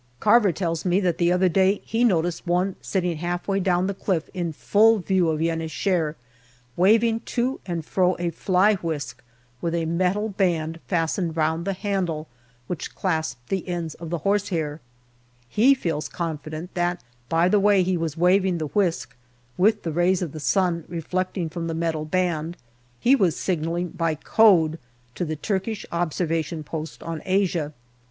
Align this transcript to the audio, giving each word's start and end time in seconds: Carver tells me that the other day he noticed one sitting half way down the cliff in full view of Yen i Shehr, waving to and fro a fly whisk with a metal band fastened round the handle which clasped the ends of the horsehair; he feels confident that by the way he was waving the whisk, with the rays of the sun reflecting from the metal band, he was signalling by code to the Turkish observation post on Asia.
Carver 0.19 0.51
tells 0.51 0.83
me 0.83 0.99
that 1.01 1.19
the 1.19 1.31
other 1.31 1.47
day 1.47 1.79
he 1.85 2.03
noticed 2.03 2.47
one 2.47 2.75
sitting 2.81 3.17
half 3.17 3.47
way 3.47 3.59
down 3.59 3.85
the 3.85 3.93
cliff 3.93 4.31
in 4.33 4.51
full 4.51 4.97
view 4.97 5.29
of 5.29 5.43
Yen 5.43 5.61
i 5.61 5.65
Shehr, 5.67 6.15
waving 6.75 7.19
to 7.37 7.59
and 7.67 7.85
fro 7.85 8.15
a 8.17 8.31
fly 8.31 8.73
whisk 8.77 9.21
with 9.61 9.75
a 9.75 9.85
metal 9.85 10.27
band 10.29 10.79
fastened 10.87 11.37
round 11.37 11.65
the 11.65 11.73
handle 11.73 12.27
which 12.65 12.95
clasped 12.95 13.49
the 13.49 13.67
ends 13.69 13.93
of 13.93 14.09
the 14.09 14.17
horsehair; 14.25 14.81
he 15.47 15.75
feels 15.75 16.09
confident 16.09 16.73
that 16.73 17.03
by 17.29 17.47
the 17.47 17.59
way 17.59 17.83
he 17.83 17.95
was 17.95 18.17
waving 18.17 18.57
the 18.57 18.69
whisk, 18.69 19.15
with 19.55 19.83
the 19.83 19.91
rays 19.91 20.23
of 20.23 20.31
the 20.31 20.39
sun 20.39 20.83
reflecting 20.87 21.47
from 21.47 21.67
the 21.67 21.75
metal 21.75 22.05
band, 22.05 22.57
he 22.99 23.15
was 23.15 23.35
signalling 23.35 23.89
by 23.89 24.15
code 24.15 24.79
to 25.13 25.23
the 25.23 25.35
Turkish 25.35 25.85
observation 25.91 26.63
post 26.63 27.03
on 27.03 27.21
Asia. 27.23 27.71